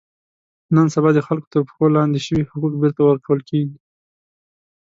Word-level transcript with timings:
نن 0.75 0.87
سبا 0.93 1.09
د 1.13 1.19
خلکو 1.27 1.47
تر 1.53 1.61
پښو 1.67 1.85
لاندې 1.97 2.19
شوي 2.27 2.43
حقوق 2.49 2.73
بېرته 2.81 3.01
ور 3.03 3.17
کول 3.25 3.39
کېږي. 3.49 3.77